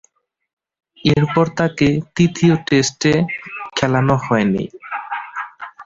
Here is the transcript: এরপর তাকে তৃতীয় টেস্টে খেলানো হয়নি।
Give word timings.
এরপর 1.05 1.45
তাকে 1.59 1.87
তৃতীয় 2.15 2.53
টেস্টে 2.67 3.13
খেলানো 3.77 4.15
হয়নি। 4.25 4.63